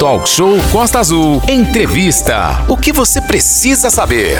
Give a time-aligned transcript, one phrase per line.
[0.00, 1.42] Talk Show Costa Azul.
[1.46, 2.64] Entrevista.
[2.70, 4.38] O que você precisa saber?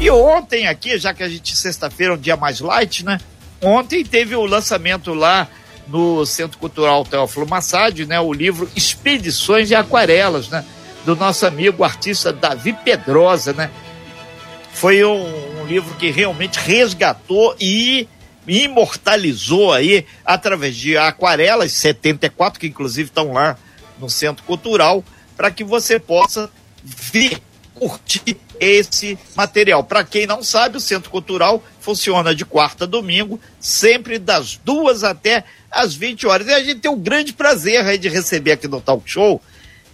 [0.00, 3.20] E ontem aqui, já que a gente sexta-feira é um dia mais light, né?
[3.60, 5.46] Ontem teve o lançamento lá
[5.86, 8.18] no Centro Cultural Teófilo Massad, né?
[8.18, 10.64] O livro Expedições e Aquarelas, né?
[11.04, 13.70] Do nosso amigo artista Davi Pedrosa, né?
[14.72, 18.08] Foi um, um livro que realmente resgatou e
[18.48, 23.58] imortalizou aí através de aquarelas 74 que inclusive estão lá
[24.04, 25.02] no Centro Cultural
[25.36, 26.50] para que você possa
[26.84, 27.40] ver,
[27.74, 29.82] curtir esse material.
[29.82, 35.02] Para quem não sabe, o Centro Cultural funciona de quarta a domingo, sempre das duas
[35.02, 36.46] até às 20 horas.
[36.46, 39.40] E a gente tem o grande prazer de receber aqui no Talk Show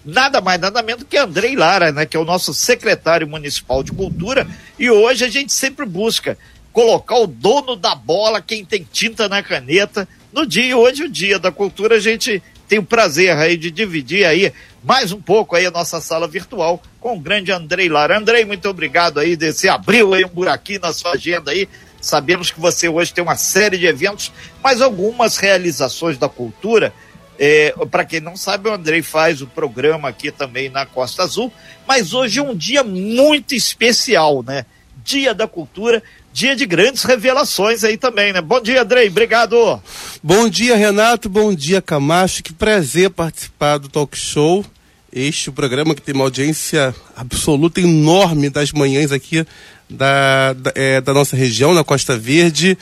[0.04, 3.92] nada mais, nada menos que Andrei Lara, né, que é o nosso secretário municipal de
[3.92, 4.48] cultura,
[4.78, 6.38] e hoje a gente sempre busca
[6.72, 11.38] colocar o dono da bola, quem tem tinta na caneta, no dia, hoje o dia
[11.38, 15.66] da cultura, a gente tem o prazer aí de dividir aí mais um pouco aí
[15.66, 18.16] a nossa sala virtual com o grande Andrei Lara.
[18.16, 21.68] Andrei, muito obrigado aí, desse abriu aí um buraquinho na sua agenda aí,
[22.00, 26.94] sabemos que você hoje tem uma série de eventos, mas algumas realizações da cultura,
[27.36, 31.52] é, para quem não sabe, o Andrei faz o programa aqui também na Costa Azul,
[31.88, 34.64] mas hoje é um dia muito especial, né?
[35.02, 38.40] Dia da Cultura, dia de grandes revelações aí também, né?
[38.40, 39.82] Bom dia, Andrei, obrigado.
[40.22, 44.64] Bom dia, Renato, bom dia, Camacho, que prazer participar do Talk Show.
[45.12, 49.44] Este programa que tem uma audiência absoluta, enorme das manhãs aqui
[49.88, 52.78] da, da, é, da nossa região, na Costa Verde.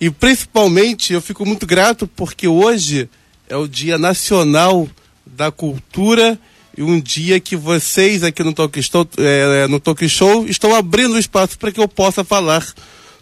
[0.00, 3.08] E principalmente eu fico muito grato porque hoje
[3.48, 4.88] é o Dia Nacional
[5.26, 6.38] da Cultura
[6.78, 11.18] e um dia que vocês aqui no Talk Show, é, no Talk Show estão abrindo
[11.18, 12.64] espaço para que eu possa falar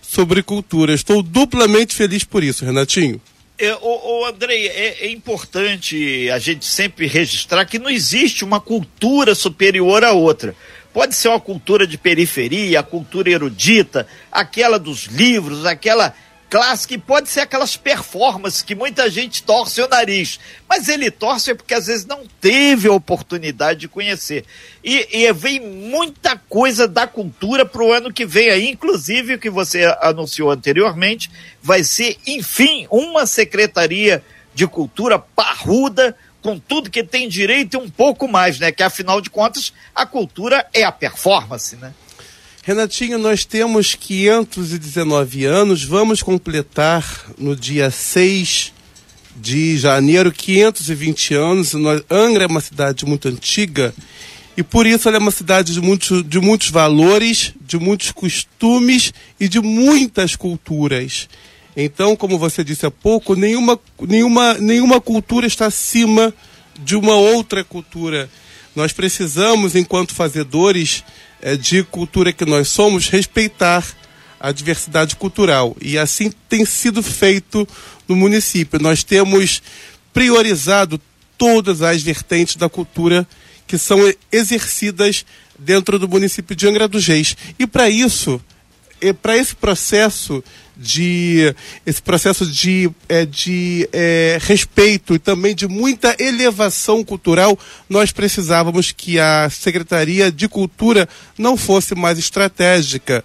[0.03, 0.93] sobre cultura.
[0.93, 3.19] Estou duplamente feliz por isso, Renatinho.
[3.59, 9.35] É, o Andrei, é, é, importante a gente sempre registrar que não existe uma cultura
[9.35, 10.55] superior à outra.
[10.93, 16.15] Pode ser uma cultura de periferia, a cultura erudita, aquela dos livros, aquela
[16.57, 21.55] clássica e pode ser aquelas performances que muita gente torce o nariz, mas ele torce
[21.55, 24.43] porque às vezes não teve a oportunidade de conhecer.
[24.83, 29.39] E, e vem muita coisa da cultura para o ano que vem aí, inclusive o
[29.39, 31.31] que você anunciou anteriormente,
[31.63, 34.25] vai ser, enfim, uma secretaria
[34.55, 38.73] de cultura parruda, com tudo que tem direito e um pouco mais, né?
[38.73, 41.93] Que afinal de contas, a cultura é a performance, né?
[42.67, 48.73] Renatinho, nós temos 519 anos, vamos completar no dia 6
[49.37, 51.75] de janeiro 520 anos.
[52.11, 53.95] Angra é uma cidade muito antiga
[54.57, 59.15] e por isso ela é uma cidade de muitos, de muitos valores, de muitos costumes
[59.39, 61.29] e de muitas culturas.
[61.77, 66.35] Então, como você disse há pouco, nenhuma, nenhuma, nenhuma cultura está acima
[66.83, 68.29] de uma outra cultura.
[68.77, 71.03] Nós precisamos, enquanto fazedores
[71.41, 73.83] é, de cultura que nós somos, respeitar
[74.39, 75.75] a diversidade cultural.
[75.81, 77.67] E assim tem sido feito
[78.07, 78.79] no município.
[78.79, 79.63] Nós temos
[80.13, 81.01] priorizado
[81.39, 83.27] todas as vertentes da cultura
[83.67, 83.99] que são
[84.31, 85.25] exercidas
[85.59, 87.37] dentro do município de Angra dos Reis.
[87.59, 88.41] E para isso,
[89.23, 90.43] para esse processo
[90.77, 91.55] de
[91.87, 97.59] esse processo de, é, de é, respeito e também de muita elevação cultural,
[97.89, 101.09] nós precisávamos que a Secretaria de Cultura
[101.39, 103.25] não fosse mais estratégica.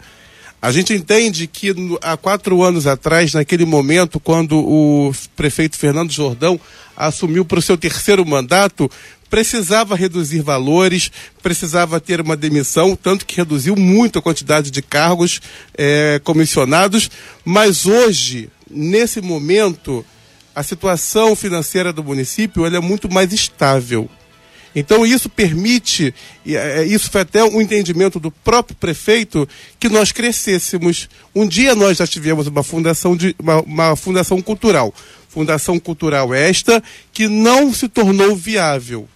[0.61, 1.73] A gente entende que
[2.03, 6.59] há quatro anos atrás, naquele momento, quando o prefeito Fernando Jordão
[6.95, 8.89] assumiu para o seu terceiro mandato,
[9.31, 11.09] precisava reduzir valores,
[11.41, 15.41] precisava ter uma demissão, tanto que reduziu muito a quantidade de cargos
[15.75, 17.09] é, comissionados,
[17.45, 20.05] mas hoje, nesse momento,
[20.53, 24.09] a situação financeira do município é muito mais estável.
[24.75, 26.13] Então isso permite,
[26.45, 29.47] é, isso foi até um entendimento do próprio prefeito,
[29.79, 31.09] que nós crescêssemos.
[31.33, 34.93] Um dia nós já tivemos uma fundação, de, uma, uma fundação cultural.
[35.29, 39.07] Fundação cultural esta que não se tornou viável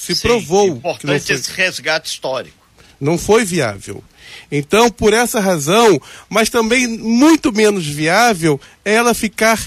[0.00, 0.68] se Sim, provou.
[0.68, 2.56] Importante que não foi, esse resgate histórico.
[2.98, 4.02] Não foi viável.
[4.50, 9.60] Então, por essa razão, mas também muito menos viável, é ela ficar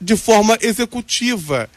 [0.00, 1.70] de forma executiva.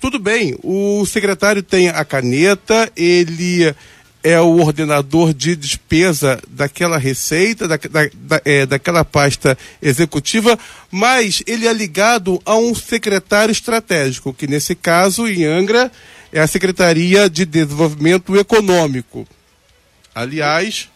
[0.00, 3.72] Tudo bem, o secretário tem a caneta, ele
[4.24, 10.58] é o ordenador de despesa daquela receita, da, da, da, é, daquela pasta executiva,
[10.90, 15.90] mas ele é ligado a um secretário estratégico, que nesse caso, em Angra,
[16.32, 19.26] é a Secretaria de Desenvolvimento Econômico.
[20.14, 20.88] Aliás,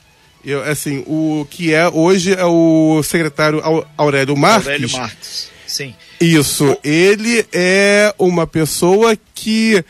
[0.44, 3.62] eu, assim, o que é hoje é o secretário
[3.96, 4.66] Aurélio Marques.
[4.66, 5.94] Aurélio Marques, sim.
[6.20, 9.84] Isso, ele é uma pessoa que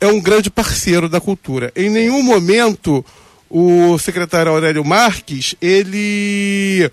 [0.00, 1.72] é um grande parceiro da cultura.
[1.76, 3.04] Em nenhum momento
[3.50, 6.90] o secretário Aurélio Marques, ele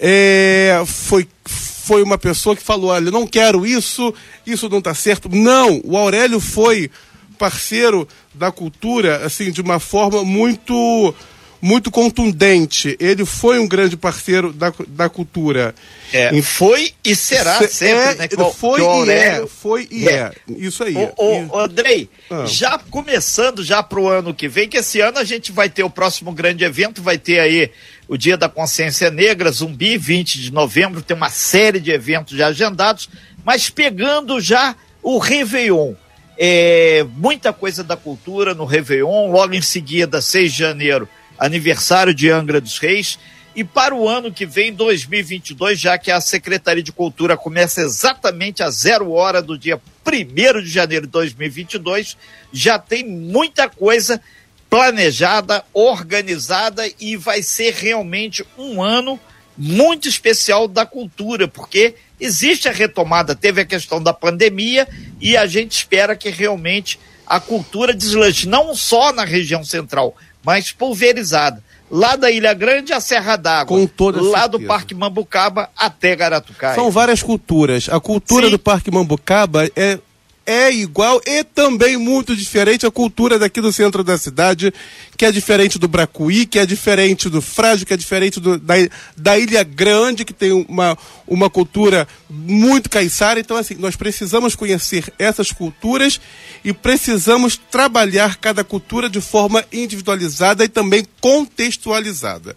[0.00, 4.14] é, foi, foi uma pessoa que falou, olha, não quero isso,
[4.46, 5.28] isso não está certo.
[5.28, 6.90] Não, o Aurélio foi
[7.36, 11.14] parceiro da cultura, assim, de uma forma muito
[11.60, 12.96] muito contundente.
[13.00, 15.74] Ele foi um grande parceiro da, da cultura.
[16.12, 16.42] É, em...
[16.42, 18.28] Foi e será Se, sempre, é, né?
[18.54, 20.12] foi e é, foi e é.
[20.12, 20.32] é.
[20.48, 20.94] Isso aí.
[20.94, 22.44] O, o, Andrei, ah.
[22.46, 25.82] já começando já para o ano que vem, que esse ano a gente vai ter
[25.82, 27.70] o próximo grande evento, vai ter aí
[28.08, 32.48] o Dia da Consciência Negra, Zumbi, 20 de novembro, tem uma série de eventos já
[32.48, 33.08] agendados,
[33.44, 35.94] mas pegando já o Réveillon.
[36.38, 42.30] É, muita coisa da cultura no Réveillon, logo em seguida, 6 de janeiro, aniversário de
[42.30, 43.18] Angra dos Reis.
[43.54, 48.62] E para o ano que vem, 2022, já que a Secretaria de Cultura começa exatamente
[48.62, 52.18] a zero hora do dia 1 de janeiro de 2022,
[52.52, 54.20] já tem muita coisa
[54.68, 59.18] planejada, organizada e vai ser realmente um ano
[59.56, 64.86] muito especial da cultura, porque existe a retomada, teve a questão da pandemia
[65.20, 70.14] e a gente espera que realmente a cultura deslanche, não só na região central,
[70.44, 71.62] mas pulverizada.
[71.90, 73.78] Lá da Ilha Grande a Serra d'Água.
[73.78, 74.48] Com toda Lá certeza.
[74.48, 76.74] do Parque Mambucaba até Garatucaia.
[76.74, 77.88] São várias culturas.
[77.88, 78.50] A cultura Sim.
[78.50, 79.98] do Parque Mambucaba é
[80.46, 84.72] é igual e também muito diferente a cultura daqui do centro da cidade,
[85.16, 88.74] que é diferente do Bracuí, que é diferente do Frágil, que é diferente do, da,
[89.16, 90.96] da Ilha Grande, que tem uma,
[91.26, 93.40] uma cultura muito caiçara.
[93.40, 96.20] Então, assim, nós precisamos conhecer essas culturas
[96.64, 102.56] e precisamos trabalhar cada cultura de forma individualizada e também contextualizada.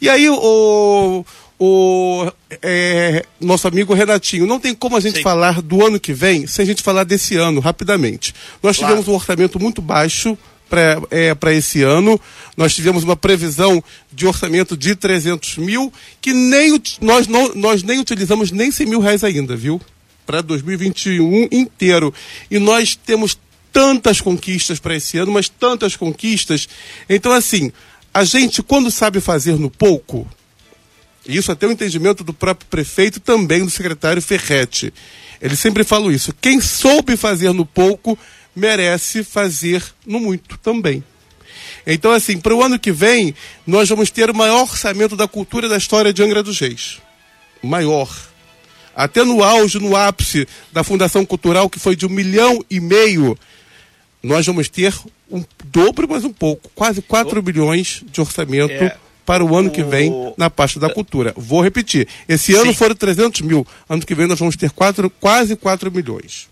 [0.00, 1.24] E aí, o
[1.62, 2.26] o
[2.62, 5.22] é, nosso amigo Renatinho, não tem como a gente Sim.
[5.22, 8.34] falar do ano que vem sem a gente falar desse ano, rapidamente.
[8.62, 8.94] Nós claro.
[8.94, 10.38] tivemos um orçamento muito baixo
[10.70, 12.18] para é, esse ano.
[12.56, 18.00] Nós tivemos uma previsão de orçamento de 300 mil, que nem nós, não, nós nem
[18.00, 19.78] utilizamos nem 100 mil reais ainda, viu?
[20.24, 22.14] Para 2021 inteiro.
[22.50, 23.38] E nós temos
[23.70, 26.66] tantas conquistas para esse ano, mas tantas conquistas.
[27.06, 27.70] Então, assim,
[28.14, 30.26] a gente, quando sabe fazer no pouco,
[31.36, 34.92] isso até o entendimento do próprio prefeito, também do secretário Ferretti.
[35.40, 36.34] Ele sempre fala isso.
[36.40, 38.18] Quem soube fazer no pouco,
[38.54, 41.02] merece fazer no muito também.
[41.86, 43.34] Então, assim, para o ano que vem,
[43.66, 46.98] nós vamos ter o maior orçamento da cultura da história de Angra dos Reis.
[47.62, 48.10] Maior.
[48.94, 53.38] Até no auge, no ápice da Fundação Cultural, que foi de um milhão e meio,
[54.22, 54.94] nós vamos ter
[55.30, 58.72] um dobro, mas um pouco, quase 4 bilhões de orçamento.
[58.72, 58.96] É
[59.30, 61.32] para o ano que vem na pasta da cultura.
[61.36, 62.74] Vou repetir, esse ano Sim.
[62.74, 66.48] foram 300 mil, ano que vem nós vamos ter quatro, quase 4 milhões.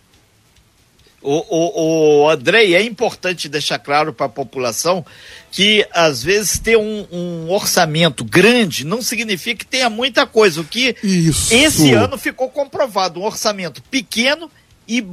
[1.20, 5.04] O, o, o Andrei, é importante deixar claro para a população
[5.50, 10.60] que às vezes ter um, um, orçamento grande não significa que tenha muita coisa.
[10.60, 11.52] O que Isso.
[11.52, 14.48] esse ano ficou comprovado, um orçamento pequeno
[14.86, 15.04] e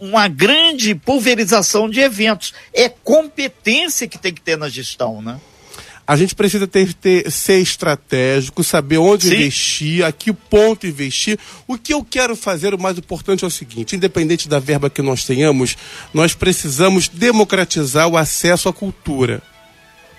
[0.00, 2.54] uma grande pulverização de eventos.
[2.72, 5.38] É competência que tem que ter na gestão, né?
[6.06, 9.34] A gente precisa ter, ter, ser estratégico, saber onde Sim.
[9.34, 11.36] investir, a que ponto investir.
[11.66, 15.02] O que eu quero fazer, o mais importante é o seguinte: independente da verba que
[15.02, 15.76] nós tenhamos,
[16.14, 19.42] nós precisamos democratizar o acesso à cultura.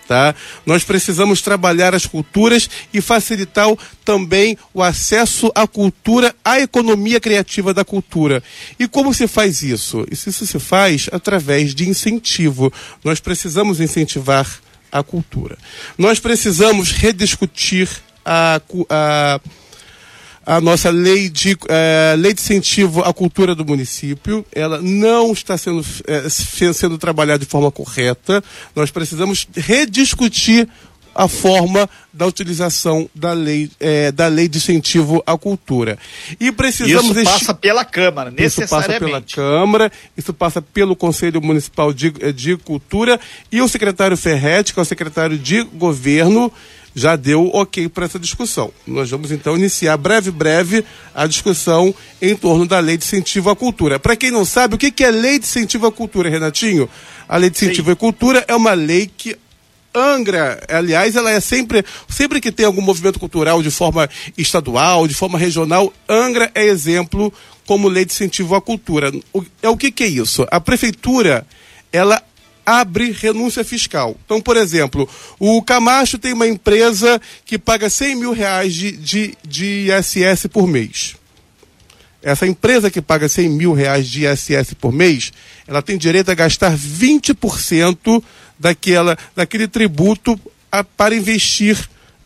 [0.08, 0.34] Tá?
[0.66, 3.68] Nós precisamos trabalhar as culturas e facilitar
[4.06, 8.42] também o acesso à cultura, à economia criativa da cultura.
[8.80, 10.06] E como se faz isso?
[10.10, 12.72] Isso, isso se faz através de incentivo.
[13.04, 14.48] Nós precisamos incentivar
[14.92, 15.58] a cultura.
[15.98, 17.90] Nós precisamos rediscutir
[18.26, 19.40] a, a,
[20.46, 24.46] a nossa lei de, é, lei de incentivo à cultura do município.
[24.54, 26.28] Ela não está sendo, é,
[26.74, 28.44] sendo trabalhada de forma correta.
[28.76, 30.68] Nós precisamos rediscutir
[31.18, 35.98] a forma da utilização da lei, é, da lei de incentivo à cultura.
[36.40, 38.64] E precisamos isso passa pela Câmara, necessariamente.
[38.64, 43.20] Isso passa pela Câmara, isso passa pelo Conselho Municipal de, de Cultura
[43.52, 46.54] e o secretário Ferretti, que é o secretário de Governo,
[46.94, 48.72] já deu ok para essa discussão.
[48.86, 53.56] Nós vamos então iniciar breve, breve a discussão em torno da lei de incentivo à
[53.56, 54.00] cultura.
[54.00, 56.88] Para quem não sabe, o que, que é lei de incentivo à cultura, Renatinho?
[57.28, 57.94] A lei de incentivo Sim.
[57.94, 59.36] à cultura é uma lei que
[59.98, 65.14] Angra, aliás, ela é sempre, sempre que tem algum movimento cultural de forma estadual, de
[65.14, 67.34] forma regional, Angra é exemplo
[67.66, 69.12] como lei de incentivo à cultura.
[69.34, 70.46] O, é o que, que é isso?
[70.50, 71.46] A prefeitura,
[71.92, 72.24] ela
[72.68, 74.18] abre renúncia fiscal.
[74.26, 75.08] Então, por exemplo,
[75.40, 80.68] o Camacho tem uma empresa que paga 100 mil reais de, de, de ISS por
[80.68, 81.16] mês.
[82.22, 85.32] essa empresa que paga 100 mil reais de ISS por mês,
[85.66, 88.22] ela tem direito a gastar 20%
[88.60, 90.40] daquela, daquele tributo
[90.72, 91.78] a, para investir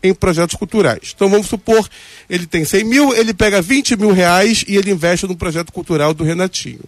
[0.02, 1.12] em projetos culturais.
[1.14, 1.88] Então vamos supor,
[2.28, 6.12] ele tem 100 mil, ele pega 20 mil reais e ele investe no projeto cultural
[6.12, 6.80] do Renatinho.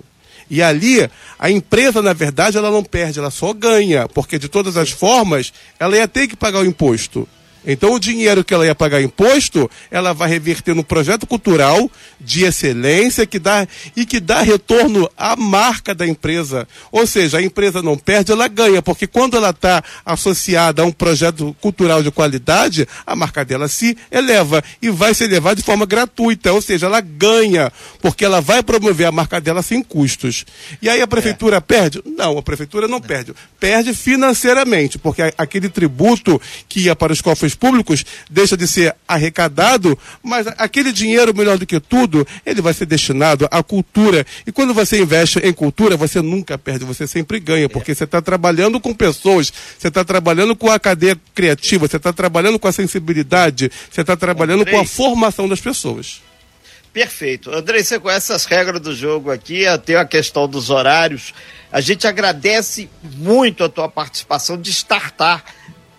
[0.51, 1.09] E ali,
[1.39, 5.53] a empresa, na verdade, ela não perde, ela só ganha, porque de todas as formas,
[5.79, 7.27] ela ia ter que pagar o imposto.
[7.67, 11.91] Então, o dinheiro que ela ia pagar imposto, ela vai reverter no projeto cultural
[12.21, 16.67] de excelência que dá, e que dá retorno à marca da empresa.
[16.91, 20.93] Ou seja, a empresa não perde, ela ganha, porque quando ela está associada a um
[20.93, 25.87] projeto cultural de qualidade, a marca dela se eleva e vai se elevar de forma
[25.87, 26.53] gratuita.
[26.53, 30.45] Ou seja, ela ganha, porque ela vai promover a marca dela sem custos.
[30.81, 31.61] E aí a prefeitura é.
[31.61, 32.03] perde?
[32.05, 33.35] Não, a prefeitura não, não perde.
[33.59, 39.99] Perde financeiramente, porque aquele tributo que ia para os cofres públicos deixa de ser arrecadado,
[40.23, 44.27] mas aquele dinheiro, melhor do que tudo, ele vai ser destinado à cultura.
[44.47, 48.21] E quando você investe em cultura, você nunca perde, você sempre ganha, porque você está
[48.21, 52.73] trabalhando com pessoas, você está trabalhando com a cadeia criativa, você está trabalhando com a
[52.73, 54.75] sensibilidade, você está trabalhando Andrei.
[54.75, 56.21] com a formação das pessoas.
[56.95, 57.51] Perfeito.
[57.51, 61.35] Andrei, você conhece as regras do jogo aqui, tem a questão dos horários.
[61.73, 65.45] A gente agradece muito a tua participação de startar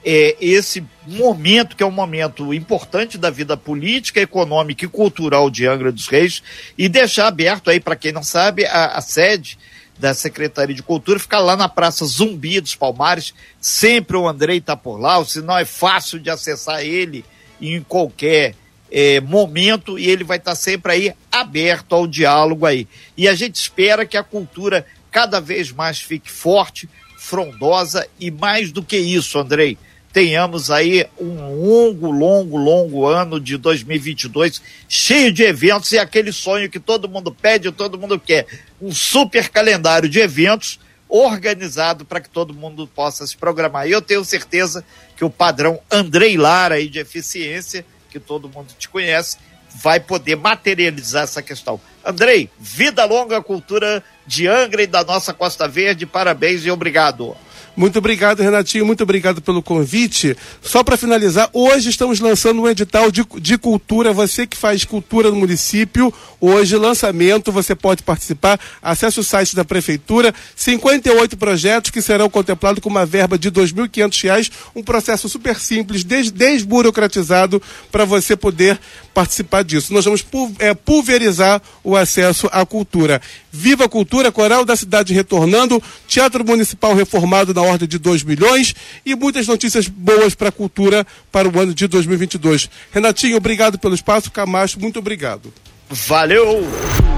[0.05, 5.65] é, esse momento, que é um momento importante da vida política, econômica e cultural de
[5.65, 6.43] Angra dos Reis,
[6.77, 9.57] e deixar aberto aí, para quem não sabe, a, a sede
[9.97, 13.33] da Secretaria de Cultura fica lá na Praça Zumbi dos Palmares.
[13.59, 17.25] Sempre o Andrei está por lá, senão é fácil de acessar ele
[17.59, 18.53] em qualquer
[18.91, 22.87] é, momento e ele vai estar tá sempre aí aberto ao diálogo aí.
[23.17, 28.71] E a gente espera que a cultura cada vez mais fique forte, frondosa e mais
[28.71, 29.77] do que isso, Andrei,
[30.15, 36.69] tenhamos aí um longo, longo, longo ano de 2022 cheio de eventos e aquele sonho
[36.69, 38.47] que todo mundo pede, todo mundo quer,
[38.81, 40.79] um super calendário de eventos
[41.09, 43.89] organizado para que todo mundo possa se programar.
[43.89, 44.85] E eu tenho certeza
[45.17, 49.37] que o padrão Andrei Lara aí de eficiência, que todo mundo te conhece,
[49.69, 51.77] vai poder materializar essa questão.
[52.05, 56.05] Andrei, vida longa cultura de Angra e da nossa Costa Verde.
[56.05, 57.35] Parabéns e obrigado.
[57.75, 58.85] Muito obrigado, Renatinho.
[58.85, 60.35] Muito obrigado pelo convite.
[60.61, 64.13] Só para finalizar, hoje estamos lançando um edital de, de cultura.
[64.13, 68.59] Você que faz cultura no município, hoje, lançamento, você pode participar.
[68.81, 70.33] Acesse o site da Prefeitura.
[70.55, 74.51] 58 projetos que serão contemplados com uma verba de R$ 2.500.
[74.73, 78.79] Um processo super simples, des, desburocratizado, para você poder
[79.13, 79.93] participar disso.
[79.93, 80.25] Nós vamos
[80.59, 83.21] é, pulverizar o acesso à cultura.
[83.51, 88.73] Viva a Cultura, Coral da Cidade retornando, Teatro Municipal reformado na ordem de 2 milhões
[89.05, 92.69] e muitas notícias boas para a cultura para o ano de 2022.
[92.91, 94.31] Renatinho, obrigado pelo espaço.
[94.31, 95.53] Camacho, muito obrigado.
[95.89, 96.63] Valeu!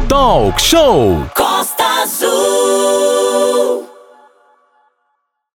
[0.07, 3.96] Talk Show Costa Azul